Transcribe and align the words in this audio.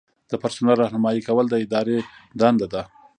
د 0.29 0.33
پرسونل 0.41 0.75
رہنمایي 0.83 1.21
کول 1.27 1.45
د 1.49 1.55
ادارې 1.65 1.97
دنده 2.39 2.67
ده. 2.73 2.81